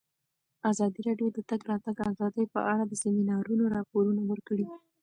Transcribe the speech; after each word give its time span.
ازادي 0.71 1.01
راډیو 1.07 1.27
د 1.31 1.33
د 1.35 1.39
تګ 1.49 1.61
راتګ 1.71 1.97
ازادي 2.11 2.43
په 2.53 2.59
اړه 2.71 2.83
د 2.87 2.93
سیمینارونو 3.03 3.63
راپورونه 3.75 4.21
ورکړي. 4.25 4.67